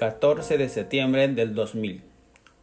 14 0.00 0.56
de 0.56 0.70
septiembre 0.70 1.28
del 1.28 1.54
2000. 1.54 2.00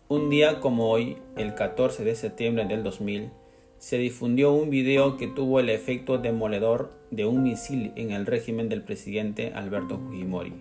Un 0.08 0.32
día 0.32 0.60
como 0.60 0.90
hoy, 0.90 1.18
el 1.36 1.54
14 1.54 2.04
de 2.04 2.16
septiembre 2.16 2.66
del 2.66 2.82
2000, 2.82 3.30
se 3.78 4.00
difundió 4.00 4.54
un 4.54 4.72
video 4.72 5.18
que 5.18 5.28
tuvo 5.28 5.60
el 5.60 5.70
efecto 5.70 6.18
demoledor 6.18 6.92
de 7.12 7.28
un 7.28 7.44
misil 7.44 7.92
en 7.96 8.10
el 8.10 8.26
régimen 8.26 8.70
del 8.70 8.82
presidente 8.82 9.52
Alberto 9.54 10.00
Fujimori. 10.00 10.54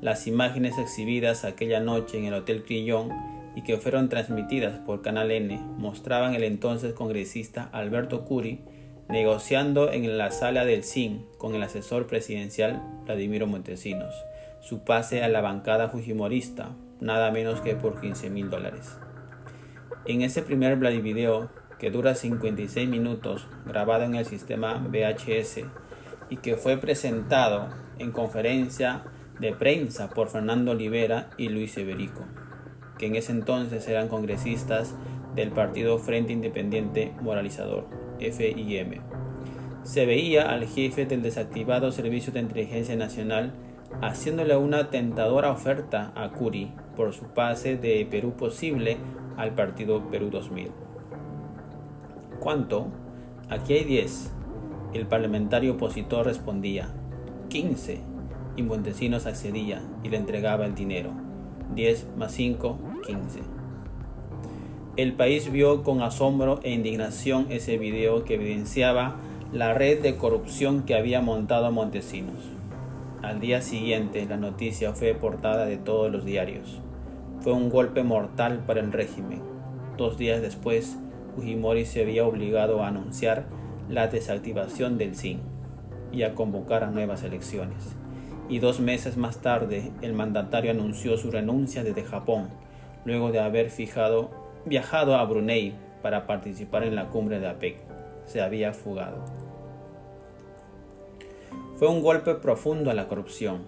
Las 0.00 0.26
imágenes 0.26 0.78
exhibidas 0.78 1.44
aquella 1.44 1.80
noche 1.80 2.16
en 2.16 2.24
el 2.24 2.32
Hotel 2.32 2.64
Crillon 2.64 3.10
y 3.54 3.60
que 3.60 3.76
fueron 3.76 4.08
transmitidas 4.08 4.78
por 4.78 5.02
Canal 5.02 5.30
N 5.30 5.60
mostraban 5.76 6.34
el 6.34 6.44
entonces 6.44 6.94
congresista 6.94 7.68
Alberto 7.70 8.24
Curi 8.24 8.60
negociando 9.10 9.92
en 9.92 10.16
la 10.16 10.30
sala 10.30 10.64
del 10.64 10.84
CIN 10.84 11.26
con 11.36 11.54
el 11.54 11.62
asesor 11.62 12.06
presidencial 12.06 12.82
Vladimiro 13.04 13.46
Montesinos 13.46 14.14
su 14.62 14.84
pase 14.84 15.24
a 15.24 15.28
la 15.28 15.40
bancada 15.40 15.88
fujimorista, 15.88 16.70
nada 17.00 17.32
menos 17.32 17.60
que 17.60 17.74
por 17.74 18.00
15 18.00 18.30
mil 18.30 18.48
dólares. 18.48 18.96
En 20.06 20.22
ese 20.22 20.40
primer 20.42 20.76
Vladivideo, 20.76 21.50
que 21.78 21.90
dura 21.90 22.14
56 22.14 22.88
minutos, 22.88 23.48
grabado 23.66 24.04
en 24.04 24.14
el 24.14 24.24
sistema 24.24 24.74
VHS 24.74 25.64
y 26.30 26.36
que 26.36 26.56
fue 26.56 26.76
presentado 26.76 27.70
en 27.98 28.12
conferencia 28.12 29.02
de 29.40 29.52
prensa 29.52 30.10
por 30.10 30.28
Fernando 30.28 30.70
Olivera 30.70 31.30
y 31.36 31.48
Luis 31.48 31.76
Eberico, 31.76 32.24
que 32.98 33.06
en 33.06 33.16
ese 33.16 33.32
entonces 33.32 33.88
eran 33.88 34.06
congresistas 34.06 34.94
del 35.34 35.50
Partido 35.50 35.98
Frente 35.98 36.32
Independiente 36.32 37.12
Moralizador, 37.20 37.88
FIM. 38.20 39.00
Se 39.82 40.06
veía 40.06 40.50
al 40.50 40.68
jefe 40.68 41.04
del 41.06 41.22
desactivado 41.22 41.90
Servicio 41.90 42.32
de 42.32 42.40
Inteligencia 42.40 42.94
Nacional 42.94 43.52
haciéndole 44.00 44.56
una 44.56 44.90
tentadora 44.90 45.50
oferta 45.50 46.12
a 46.14 46.30
Curi 46.30 46.72
por 46.96 47.12
su 47.12 47.26
pase 47.26 47.76
de 47.76 48.06
Perú 48.10 48.32
posible 48.32 48.96
al 49.36 49.54
partido 49.54 50.10
Perú 50.10 50.30
2000. 50.30 50.70
¿Cuánto? 52.40 52.88
Aquí 53.48 53.74
hay 53.74 53.84
10. 53.84 54.32
El 54.94 55.06
parlamentario 55.06 55.74
opositor 55.74 56.26
respondía 56.26 56.90
15 57.48 58.00
y 58.56 58.62
Montesinos 58.62 59.26
accedía 59.26 59.82
y 60.02 60.08
le 60.08 60.16
entregaba 60.16 60.66
el 60.66 60.74
dinero. 60.74 61.10
10 61.74 62.08
más 62.16 62.32
5, 62.32 62.78
15. 63.06 63.40
El 64.96 65.14
país 65.14 65.50
vio 65.50 65.82
con 65.82 66.02
asombro 66.02 66.60
e 66.62 66.70
indignación 66.70 67.46
ese 67.48 67.78
video 67.78 68.24
que 68.24 68.34
evidenciaba 68.34 69.16
la 69.52 69.72
red 69.72 70.02
de 70.02 70.16
corrupción 70.16 70.82
que 70.82 70.94
había 70.94 71.20
montado 71.22 71.70
Montesinos. 71.72 72.36
Al 73.22 73.38
día 73.38 73.62
siguiente 73.62 74.26
la 74.26 74.36
noticia 74.36 74.94
fue 74.94 75.14
portada 75.14 75.64
de 75.64 75.76
todos 75.76 76.10
los 76.10 76.24
diarios. 76.24 76.80
Fue 77.40 77.52
un 77.52 77.70
golpe 77.70 78.02
mortal 78.02 78.64
para 78.66 78.80
el 78.80 78.92
régimen. 78.92 79.40
Dos 79.96 80.18
días 80.18 80.42
después, 80.42 80.98
Fujimori 81.36 81.84
se 81.84 82.02
había 82.02 82.26
obligado 82.26 82.82
a 82.82 82.88
anunciar 82.88 83.44
la 83.88 84.08
desactivación 84.08 84.98
del 84.98 85.14
SIN 85.14 85.38
y 86.10 86.24
a 86.24 86.34
convocar 86.34 86.82
a 86.82 86.90
nuevas 86.90 87.22
elecciones. 87.22 87.94
Y 88.48 88.58
dos 88.58 88.80
meses 88.80 89.16
más 89.16 89.40
tarde, 89.40 89.92
el 90.02 90.14
mandatario 90.14 90.72
anunció 90.72 91.16
su 91.16 91.30
renuncia 91.30 91.84
desde 91.84 92.02
Japón, 92.02 92.48
luego 93.04 93.30
de 93.30 93.38
haber 93.38 93.70
fijado, 93.70 94.30
viajado 94.66 95.14
a 95.14 95.24
Brunei 95.24 95.74
para 96.02 96.26
participar 96.26 96.82
en 96.82 96.96
la 96.96 97.08
cumbre 97.08 97.38
de 97.38 97.48
APEC. 97.48 97.76
Se 98.24 98.40
había 98.40 98.72
fugado. 98.72 99.24
Fue 101.82 101.90
un 101.90 102.00
golpe 102.00 102.36
profundo 102.36 102.92
a 102.92 102.94
la 102.94 103.08
corrupción. 103.08 103.62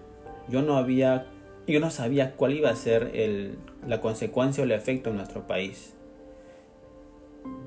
Yo 0.47 0.61
no, 0.61 0.77
había, 0.77 1.25
yo 1.67 1.81
no 1.81 1.91
sabía 1.91 2.37
cuál 2.37 2.53
iba 2.53 2.69
a 2.69 2.75
ser 2.77 3.11
la 3.85 3.99
consecuencia 3.99 4.61
o 4.61 4.65
el 4.65 4.71
efecto 4.71 5.09
en 5.09 5.17
nuestro 5.17 5.47
país. 5.47 5.93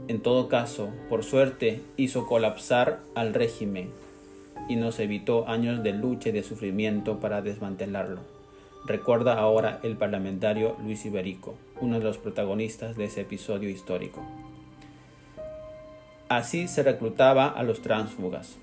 En 0.08 0.22
todo 0.22 0.48
caso, 0.48 0.88
por 1.10 1.22
suerte, 1.22 1.82
hizo 1.98 2.26
colapsar 2.26 3.00
al 3.14 3.34
régimen 3.34 3.90
y 4.70 4.76
nos 4.76 5.00
evitó 5.00 5.46
años 5.46 5.82
de 5.82 5.92
lucha 5.92 6.30
y 6.30 6.32
de 6.32 6.42
sufrimiento 6.42 7.20
para 7.20 7.42
desmantelarlo. 7.42 8.22
Recuerda 8.86 9.34
ahora 9.34 9.80
el 9.82 9.98
parlamentario 9.98 10.76
Luis 10.82 11.04
Iberico, 11.04 11.56
uno 11.78 11.98
de 11.98 12.06
los 12.06 12.16
protagonistas 12.16 12.96
de 12.96 13.04
ese 13.04 13.20
episodio 13.20 13.68
histórico. 13.68 14.22
Así 16.30 16.68
se 16.68 16.82
reclutaba 16.82 17.48
a 17.48 17.62
los 17.64 17.82
tránsfugas. 17.82 18.56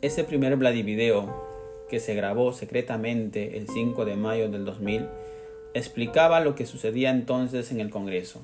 Ese 0.00 0.22
primer 0.22 0.54
Vladivideo, 0.54 1.26
que 1.90 1.98
se 1.98 2.14
grabó 2.14 2.52
secretamente 2.52 3.58
el 3.58 3.68
5 3.68 4.04
de 4.04 4.14
mayo 4.14 4.48
del 4.48 4.64
2000, 4.64 5.08
explicaba 5.74 6.38
lo 6.38 6.54
que 6.54 6.66
sucedía 6.66 7.10
entonces 7.10 7.72
en 7.72 7.80
el 7.80 7.90
Congreso, 7.90 8.40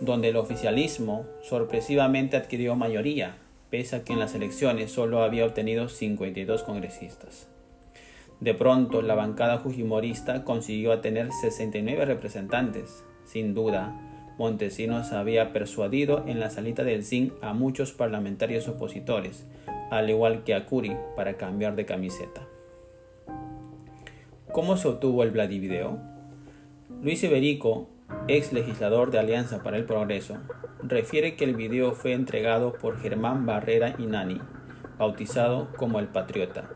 donde 0.00 0.30
el 0.30 0.36
oficialismo 0.36 1.26
sorpresivamente 1.42 2.38
adquirió 2.38 2.76
mayoría, 2.76 3.36
pese 3.68 3.96
a 3.96 4.04
que 4.04 4.14
en 4.14 4.20
las 4.20 4.34
elecciones 4.34 4.90
solo 4.90 5.22
había 5.22 5.44
obtenido 5.44 5.90
52 5.90 6.62
congresistas. 6.62 7.46
De 8.40 8.54
pronto, 8.54 9.02
la 9.02 9.14
bancada 9.14 9.58
fujimorista 9.58 10.44
consiguió 10.44 10.98
tener 11.00 11.30
69 11.30 12.06
representantes. 12.06 13.04
Sin 13.26 13.52
duda, 13.52 14.00
Montesinos 14.38 15.12
había 15.12 15.52
persuadido 15.52 16.24
en 16.26 16.40
la 16.40 16.48
salita 16.48 16.84
del 16.84 17.04
zinc 17.04 17.34
a 17.42 17.52
muchos 17.52 17.92
parlamentarios 17.92 18.66
opositores, 18.66 19.44
al 19.90 20.08
igual 20.08 20.44
que 20.44 20.54
a 20.54 20.66
Curi, 20.66 20.96
para 21.16 21.36
cambiar 21.36 21.76
de 21.76 21.84
camiseta. 21.84 22.46
¿Cómo 24.52 24.76
se 24.76 24.88
obtuvo 24.88 25.22
el 25.22 25.30
Vladivideo? 25.30 25.98
Luis 27.02 27.22
Iberico, 27.22 27.88
ex 28.28 28.52
legislador 28.52 29.10
de 29.10 29.18
Alianza 29.18 29.62
para 29.62 29.76
el 29.76 29.84
Progreso, 29.84 30.38
refiere 30.82 31.36
que 31.36 31.44
el 31.44 31.54
video 31.54 31.92
fue 31.92 32.12
entregado 32.12 32.72
por 32.72 33.00
Germán 33.00 33.46
Barrera 33.46 33.94
Inani, 33.98 34.40
bautizado 34.98 35.68
como 35.76 35.98
el 35.98 36.08
Patriota, 36.08 36.68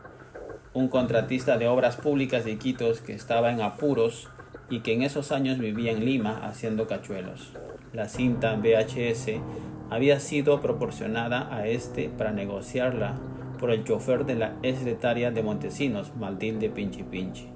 un 0.73 0.87
contratista 0.87 1.57
de 1.57 1.67
obras 1.67 1.95
públicas 1.95 2.43
de 2.43 2.51
Iquitos 2.51 3.01
que 3.01 3.13
estaba 3.13 3.51
en 3.51 3.61
apuros 3.61 4.29
y 4.69 4.79
que 4.79 4.93
en 4.93 5.03
esos 5.03 5.31
años 5.31 5.59
vivía 5.59 5.91
en 5.91 6.05
Lima 6.05 6.45
haciendo 6.45 6.87
cachuelos. 6.87 7.53
La 7.93 8.09
cinta 8.09 8.55
VHS 8.55 9.39
había 9.89 10.19
sido 10.19 10.59
proporcionada 10.61 11.53
a 11.53 11.67
este 11.67 12.09
para 12.09 12.31
negociarla 12.31 13.15
por 13.59 13.71
el 13.71 13.83
chofer 13.83 14.25
de 14.25 14.35
la 14.35 14.55
secretaria 14.61 15.31
de 15.31 15.43
Montesinos, 15.43 16.15
Matilde 16.15 16.69
Pinchi 16.69 17.03
Pinchi. 17.03 17.47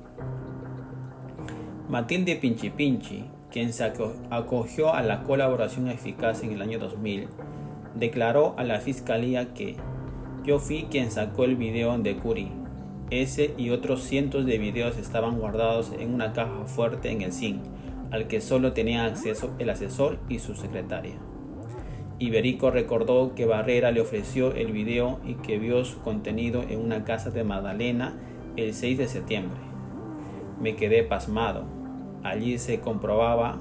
Matilde 1.89 2.35
Pinchi 2.35 2.69
Pinchi, 2.69 3.25
quien 3.51 3.73
se 3.73 3.83
acogió 4.29 4.93
a 4.93 5.01
la 5.01 5.23
colaboración 5.23 5.87
eficaz 5.87 6.43
en 6.43 6.51
el 6.51 6.61
año 6.61 6.79
2000, 6.79 7.27
declaró 7.95 8.53
a 8.57 8.63
la 8.63 8.79
fiscalía 8.79 9.53
que 9.53 9.75
yo 10.43 10.59
fui 10.59 10.87
quien 10.89 11.11
sacó 11.11 11.43
el 11.43 11.55
video 11.55 11.97
de 11.97 12.15
Curi. 12.15 12.51
Ese 13.09 13.55
y 13.57 13.71
otros 13.71 14.03
cientos 14.03 14.45
de 14.45 14.59
videos 14.59 14.97
estaban 14.97 15.39
guardados 15.39 15.91
en 15.97 16.13
una 16.13 16.31
caja 16.33 16.65
fuerte 16.65 17.11
en 17.11 17.23
el 17.23 17.33
zinc, 17.33 17.61
al 18.11 18.27
que 18.27 18.39
solo 18.39 18.73
tenía 18.73 19.05
acceso 19.05 19.51
el 19.57 19.69
asesor 19.69 20.19
y 20.29 20.39
su 20.39 20.55
secretaria. 20.55 21.15
Iberico 22.19 22.69
recordó 22.69 23.33
que 23.33 23.45
Barrera 23.45 23.91
le 23.91 24.01
ofreció 24.01 24.53
el 24.53 24.73
video 24.73 25.21
y 25.25 25.35
que 25.35 25.57
vio 25.57 25.85
su 25.85 26.01
contenido 26.01 26.63
en 26.67 26.81
una 26.81 27.05
casa 27.05 27.29
de 27.29 27.45
Magdalena 27.45 28.13
el 28.57 28.73
6 28.73 28.97
de 28.97 29.07
septiembre. 29.07 29.59
Me 30.59 30.75
quedé 30.75 31.03
pasmado. 31.03 31.63
Allí 32.23 32.57
se 32.57 32.81
comprobaba 32.81 33.57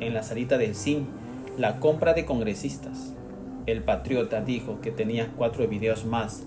en 0.00 0.12
la 0.12 0.22
salita 0.22 0.58
del 0.58 0.74
CIM 0.74 1.06
la 1.56 1.80
compra 1.80 2.12
de 2.12 2.26
congresistas. 2.26 3.14
El 3.64 3.82
patriota 3.82 4.42
dijo 4.42 4.82
que 4.82 4.90
tenía 4.90 5.32
cuatro 5.34 5.66
videos 5.66 6.04
más 6.04 6.46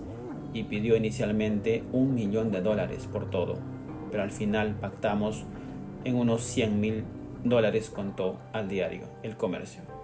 y 0.53 0.63
pidió 0.63 0.95
inicialmente 0.95 1.83
un 1.91 2.13
millón 2.13 2.51
de 2.51 2.62
dólares 2.62 3.09
por 3.12 3.27
todo, 3.27 3.57
pero 4.12 4.21
al 4.21 4.31
final 4.31 4.75
pactamos 4.79 5.45
en 6.03 6.15
unos 6.15 6.44
100 6.44 6.79
mil 6.79 7.03
dólares, 7.44 7.89
contó 7.89 8.38
al 8.53 8.69
diario 8.69 9.07
El 9.24 9.35
Comercio. 9.35 9.99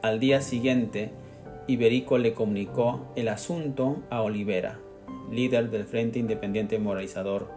Al 0.00 0.20
día 0.20 0.42
siguiente, 0.42 1.10
Iberico 1.66 2.18
le 2.18 2.32
comunicó 2.32 3.04
el 3.16 3.26
asunto 3.26 3.96
a 4.10 4.22
Olivera, 4.22 4.78
líder 5.32 5.70
del 5.70 5.86
Frente 5.86 6.20
Independiente 6.20 6.78
Moralizador, 6.78 7.48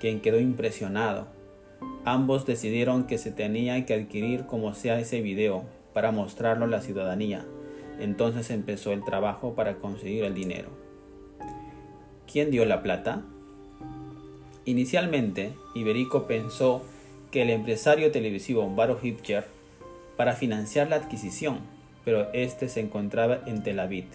quien 0.00 0.20
quedó 0.20 0.40
impresionado. 0.40 1.26
Ambos 2.06 2.46
decidieron 2.46 3.06
que 3.06 3.18
se 3.18 3.30
tenía 3.30 3.84
que 3.84 3.92
adquirir 3.92 4.46
como 4.46 4.72
sea 4.72 4.98
ese 5.00 5.20
video 5.20 5.64
para 5.92 6.12
mostrarlo 6.12 6.64
a 6.64 6.68
la 6.68 6.80
ciudadanía. 6.80 7.44
Entonces 8.00 8.48
empezó 8.48 8.92
el 8.92 9.04
trabajo 9.04 9.52
para 9.54 9.74
conseguir 9.74 10.24
el 10.24 10.32
dinero. 10.32 10.70
¿Quién 12.26 12.50
dio 12.50 12.64
la 12.64 12.82
plata? 12.82 13.20
Inicialmente, 14.64 15.52
Iberico 15.74 16.26
pensó 16.26 16.80
que 17.30 17.42
el 17.42 17.50
empresario 17.50 18.10
televisivo 18.10 18.66
Baro 18.74 18.98
Hipcher 19.00 19.44
para 20.16 20.32
financiar 20.32 20.88
la 20.88 20.96
adquisición 20.96 21.81
pero 22.04 22.32
este 22.32 22.68
se 22.68 22.80
encontraba 22.80 23.40
en 23.46 23.62
Tel 23.62 23.80
Aviv. 23.80 24.06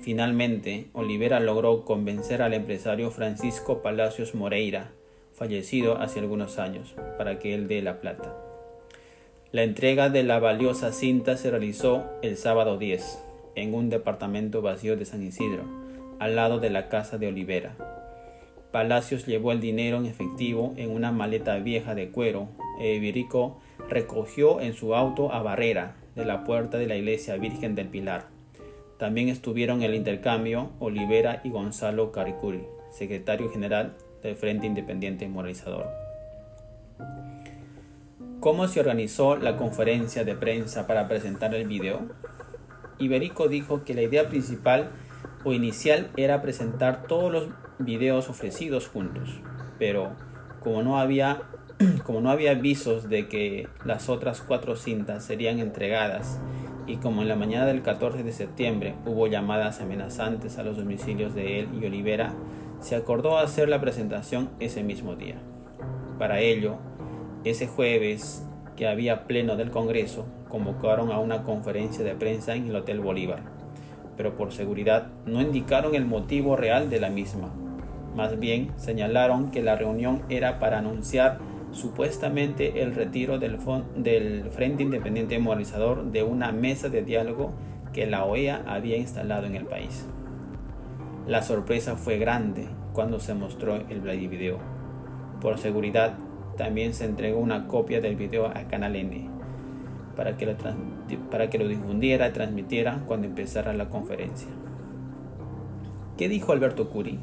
Finalmente, 0.00 0.86
Olivera 0.92 1.40
logró 1.40 1.84
convencer 1.84 2.42
al 2.42 2.54
empresario 2.54 3.10
Francisco 3.10 3.82
Palacios 3.82 4.34
Moreira, 4.34 4.92
fallecido 5.34 5.98
hace 5.98 6.20
algunos 6.20 6.58
años, 6.58 6.94
para 7.18 7.38
que 7.38 7.54
él 7.54 7.68
dé 7.68 7.82
la 7.82 8.00
plata. 8.00 8.34
La 9.52 9.62
entrega 9.62 10.08
de 10.08 10.22
la 10.22 10.38
valiosa 10.38 10.92
cinta 10.92 11.36
se 11.36 11.50
realizó 11.50 12.04
el 12.22 12.36
sábado 12.36 12.78
10, 12.78 13.18
en 13.56 13.74
un 13.74 13.90
departamento 13.90 14.62
vacío 14.62 14.96
de 14.96 15.04
San 15.04 15.22
Isidro, 15.22 15.64
al 16.18 16.36
lado 16.36 16.60
de 16.60 16.70
la 16.70 16.88
casa 16.88 17.18
de 17.18 17.26
Olivera. 17.26 17.74
Palacios 18.70 19.26
llevó 19.26 19.52
el 19.52 19.60
dinero 19.60 19.96
en 19.96 20.06
efectivo 20.06 20.74
en 20.76 20.90
una 20.90 21.10
maleta 21.10 21.58
vieja 21.58 21.94
de 21.94 22.10
cuero 22.10 22.48
e 22.80 22.94
Ibirico 22.94 23.58
recogió 23.88 24.60
en 24.60 24.74
su 24.74 24.94
auto 24.94 25.32
a 25.32 25.42
Barrera 25.42 25.96
de 26.14 26.24
la 26.24 26.44
puerta 26.44 26.78
de 26.78 26.86
la 26.86 26.96
iglesia 26.96 27.36
Virgen 27.36 27.74
del 27.74 27.88
Pilar. 27.88 28.26
También 28.98 29.28
estuvieron 29.28 29.78
en 29.78 29.90
el 29.90 29.94
intercambio 29.94 30.70
Olivera 30.78 31.40
y 31.44 31.50
Gonzalo 31.50 32.12
Caricuri, 32.12 32.62
secretario 32.90 33.50
general 33.50 33.96
del 34.22 34.36
Frente 34.36 34.66
Independiente 34.66 35.28
Moralizador. 35.28 35.86
¿Cómo 38.40 38.68
se 38.68 38.80
organizó 38.80 39.36
la 39.36 39.56
conferencia 39.56 40.24
de 40.24 40.34
prensa 40.34 40.86
para 40.86 41.08
presentar 41.08 41.54
el 41.54 41.66
video? 41.66 42.00
Iberico 42.98 43.48
dijo 43.48 43.84
que 43.84 43.94
la 43.94 44.02
idea 44.02 44.28
principal 44.28 44.90
o 45.44 45.52
inicial 45.52 46.10
era 46.16 46.42
presentar 46.42 47.06
todos 47.06 47.32
los 47.32 47.48
videos 47.78 48.28
ofrecidos 48.28 48.88
juntos, 48.88 49.40
pero 49.78 50.12
como 50.60 50.82
no 50.82 50.98
había 50.98 51.42
como 52.04 52.20
no 52.20 52.30
había 52.30 52.52
avisos 52.52 53.08
de 53.08 53.28
que 53.28 53.68
las 53.84 54.08
otras 54.08 54.42
cuatro 54.42 54.76
cintas 54.76 55.24
serían 55.24 55.58
entregadas 55.58 56.40
y 56.86 56.96
como 56.96 57.22
en 57.22 57.28
la 57.28 57.36
mañana 57.36 57.66
del 57.66 57.82
14 57.82 58.22
de 58.22 58.32
septiembre 58.32 58.94
hubo 59.06 59.26
llamadas 59.26 59.80
amenazantes 59.80 60.58
a 60.58 60.62
los 60.62 60.76
domicilios 60.76 61.34
de 61.34 61.60
él 61.60 61.68
y 61.80 61.86
Olivera, 61.86 62.34
se 62.80 62.96
acordó 62.96 63.38
hacer 63.38 63.68
la 63.68 63.80
presentación 63.80 64.50
ese 64.58 64.82
mismo 64.82 65.14
día. 65.14 65.36
Para 66.18 66.40
ello, 66.40 66.76
ese 67.44 67.66
jueves 67.66 68.44
que 68.76 68.88
había 68.88 69.26
pleno 69.26 69.56
del 69.56 69.70
Congreso, 69.70 70.26
convocaron 70.48 71.12
a 71.12 71.18
una 71.18 71.44
conferencia 71.44 72.04
de 72.04 72.14
prensa 72.14 72.54
en 72.54 72.68
el 72.68 72.76
Hotel 72.76 73.00
Bolívar, 73.00 73.42
pero 74.16 74.36
por 74.36 74.52
seguridad 74.52 75.08
no 75.26 75.40
indicaron 75.40 75.94
el 75.94 76.04
motivo 76.04 76.56
real 76.56 76.90
de 76.90 77.00
la 77.00 77.10
misma. 77.10 77.50
Más 78.16 78.38
bien 78.38 78.72
señalaron 78.76 79.50
que 79.50 79.62
la 79.62 79.76
reunión 79.76 80.22
era 80.28 80.58
para 80.58 80.78
anunciar 80.78 81.38
supuestamente 81.72 82.82
el 82.82 82.94
retiro 82.94 83.38
del, 83.38 83.58
del 83.96 84.50
Frente 84.50 84.82
Independiente 84.82 85.38
Moralizador 85.38 86.10
de 86.10 86.22
una 86.22 86.52
mesa 86.52 86.88
de 86.88 87.02
diálogo 87.02 87.52
que 87.92 88.06
la 88.06 88.24
OEA 88.24 88.62
había 88.66 88.96
instalado 88.96 89.46
en 89.46 89.54
el 89.54 89.66
país. 89.66 90.06
La 91.26 91.42
sorpresa 91.42 91.96
fue 91.96 92.18
grande 92.18 92.66
cuando 92.92 93.20
se 93.20 93.34
mostró 93.34 93.76
el 93.76 94.00
video. 94.28 94.58
Por 95.40 95.58
seguridad, 95.58 96.16
también 96.56 96.92
se 96.92 97.04
entregó 97.04 97.38
una 97.38 97.66
copia 97.66 98.00
del 98.00 98.16
video 98.16 98.46
a 98.46 98.64
Canal 98.68 98.96
N 98.96 99.30
para 100.16 100.36
que 100.36 100.46
lo, 100.46 100.54
para 101.30 101.48
que 101.48 101.58
lo 101.58 101.66
difundiera 101.66 102.28
y 102.28 102.32
transmitiera 102.32 103.02
cuando 103.06 103.26
empezara 103.26 103.72
la 103.72 103.88
conferencia. 103.88 104.48
¿Qué 106.18 106.28
dijo 106.28 106.52
Alberto 106.52 106.90
Curi? 106.90 107.18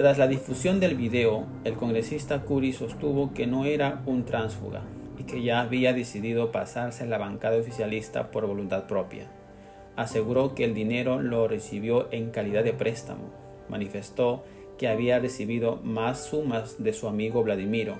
Tras 0.00 0.16
la 0.16 0.28
difusión 0.28 0.80
del 0.80 0.94
video, 0.94 1.44
el 1.62 1.74
congresista 1.74 2.40
Curi 2.40 2.72
sostuvo 2.72 3.34
que 3.34 3.46
no 3.46 3.66
era 3.66 4.00
un 4.06 4.24
tránsfuga 4.24 4.80
y 5.18 5.24
que 5.24 5.42
ya 5.42 5.60
había 5.60 5.92
decidido 5.92 6.50
pasarse 6.52 7.04
a 7.04 7.06
la 7.06 7.18
bancada 7.18 7.58
oficialista 7.58 8.30
por 8.30 8.46
voluntad 8.46 8.86
propia. 8.86 9.26
Aseguró 9.96 10.54
que 10.54 10.64
el 10.64 10.72
dinero 10.72 11.20
lo 11.20 11.46
recibió 11.48 12.10
en 12.12 12.30
calidad 12.30 12.64
de 12.64 12.72
préstamo. 12.72 13.30
Manifestó 13.68 14.42
que 14.78 14.88
había 14.88 15.18
recibido 15.18 15.76
más 15.84 16.24
sumas 16.24 16.82
de 16.82 16.94
su 16.94 17.06
amigo 17.06 17.42
Vladimiro 17.42 17.96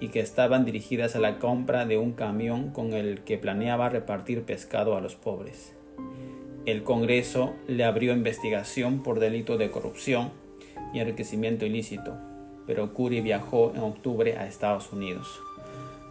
y 0.00 0.08
que 0.08 0.20
estaban 0.20 0.66
dirigidas 0.66 1.16
a 1.16 1.18
la 1.18 1.38
compra 1.38 1.86
de 1.86 1.96
un 1.96 2.12
camión 2.12 2.72
con 2.72 2.92
el 2.92 3.20
que 3.20 3.38
planeaba 3.38 3.88
repartir 3.88 4.42
pescado 4.42 4.98
a 4.98 5.00
los 5.00 5.16
pobres. 5.16 5.74
El 6.66 6.82
Congreso 6.82 7.54
le 7.66 7.84
abrió 7.84 8.12
investigación 8.12 9.02
por 9.02 9.18
delito 9.18 9.56
de 9.56 9.70
corrupción 9.70 10.46
y 10.92 11.00
enriquecimiento 11.00 11.66
ilícito, 11.66 12.14
pero 12.66 12.92
Curi 12.94 13.20
viajó 13.20 13.72
en 13.74 13.82
octubre 13.82 14.36
a 14.36 14.46
Estados 14.46 14.92
Unidos. 14.92 15.40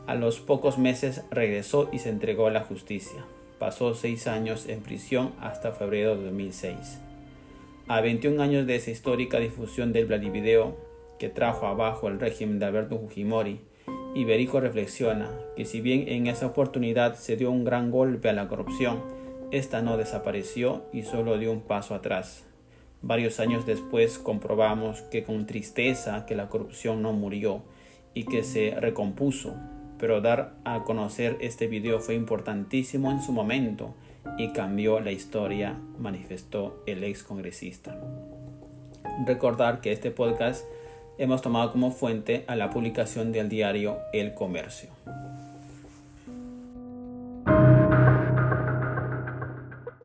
A 0.07 0.15
los 0.15 0.39
pocos 0.39 0.77
meses 0.77 1.23
regresó 1.31 1.89
y 1.91 1.99
se 1.99 2.09
entregó 2.09 2.47
a 2.47 2.51
la 2.51 2.61
justicia. 2.61 3.25
Pasó 3.59 3.93
seis 3.93 4.27
años 4.27 4.67
en 4.67 4.81
prisión 4.81 5.33
hasta 5.39 5.71
febrero 5.71 6.15
de 6.15 6.25
2006. 6.25 6.99
A 7.87 8.01
21 8.01 8.41
años 8.41 8.67
de 8.67 8.75
esa 8.75 8.91
histórica 8.91 9.39
difusión 9.39 9.93
del 9.93 10.05
Vladivideo 10.05 10.77
que 11.19 11.29
trajo 11.29 11.67
abajo 11.67 12.07
el 12.07 12.19
régimen 12.19 12.59
de 12.59 12.65
Alberto 12.65 12.97
Fujimori, 12.97 13.59
Iberico 14.15 14.59
reflexiona 14.59 15.29
que 15.55 15.65
si 15.65 15.81
bien 15.81 16.07
en 16.07 16.27
esa 16.27 16.47
oportunidad 16.47 17.15
se 17.15 17.35
dio 17.35 17.51
un 17.51 17.63
gran 17.63 17.91
golpe 17.91 18.29
a 18.29 18.33
la 18.33 18.47
corrupción, 18.47 19.01
esta 19.51 19.81
no 19.81 19.97
desapareció 19.97 20.83
y 20.91 21.03
solo 21.03 21.37
dio 21.37 21.51
un 21.51 21.61
paso 21.61 21.95
atrás. 21.95 22.45
Varios 23.01 23.39
años 23.39 23.65
después 23.65 24.17
comprobamos 24.17 25.01
que 25.03 25.23
con 25.23 25.45
tristeza 25.45 26.25
que 26.25 26.35
la 26.35 26.49
corrupción 26.49 27.01
no 27.01 27.13
murió 27.13 27.61
y 28.13 28.23
que 28.23 28.43
se 28.43 28.75
recompuso, 28.79 29.55
pero 29.99 30.21
dar 30.21 30.55
a 30.63 30.83
conocer 30.83 31.37
este 31.39 31.67
video 31.67 31.99
fue 31.99 32.15
importantísimo 32.15 33.11
en 33.11 33.21
su 33.21 33.31
momento 33.31 33.93
y 34.37 34.49
cambió 34.49 34.99
la 34.99 35.11
historia, 35.11 35.77
manifestó 35.99 36.83
el 36.87 37.03
ex 37.03 37.23
congresista. 37.23 37.99
Recordar 39.25 39.81
que 39.81 39.91
este 39.91 40.11
podcast 40.11 40.65
hemos 41.17 41.41
tomado 41.41 41.71
como 41.71 41.91
fuente 41.91 42.45
a 42.47 42.55
la 42.55 42.69
publicación 42.69 43.31
del 43.31 43.49
diario 43.49 43.97
El 44.13 44.33
Comercio. 44.33 44.89